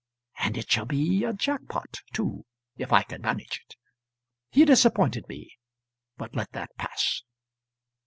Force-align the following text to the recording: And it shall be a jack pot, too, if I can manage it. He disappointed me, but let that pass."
And 0.39 0.57
it 0.57 0.71
shall 0.71 0.85
be 0.87 1.23
a 1.23 1.31
jack 1.31 1.67
pot, 1.69 1.97
too, 2.11 2.47
if 2.75 2.91
I 2.91 3.03
can 3.03 3.21
manage 3.21 3.63
it. 3.69 3.75
He 4.49 4.65
disappointed 4.65 5.29
me, 5.29 5.59
but 6.17 6.35
let 6.35 6.53
that 6.53 6.75
pass." 6.75 7.21